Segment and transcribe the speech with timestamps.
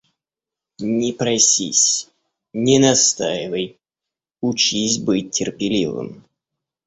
[0.79, 2.09] Не просись,
[2.53, 3.77] не настаивай,
[4.41, 6.25] учись быть терпеливым...